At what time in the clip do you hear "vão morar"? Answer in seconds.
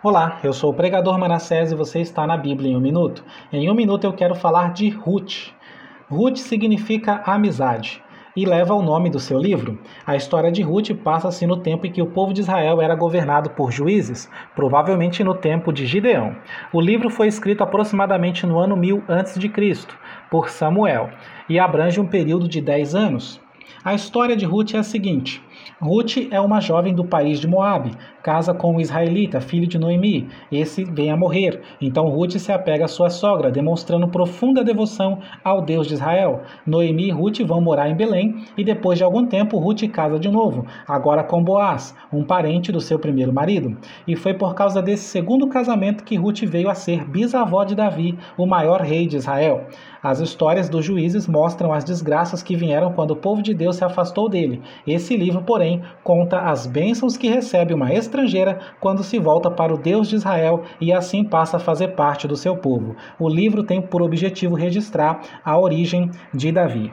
37.40-37.88